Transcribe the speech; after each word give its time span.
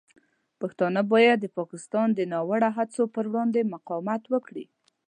پښتانه 0.59 1.01
باید 1.13 1.37
د 1.41 1.45
پاکستان 1.57 2.07
د 2.11 2.15
دې 2.17 2.25
ناوړه 2.33 2.69
هڅو 2.77 3.03
پر 3.13 3.25
وړاندې 3.31 3.69
مقاومت 3.73 4.23
وکړي. 4.33 4.65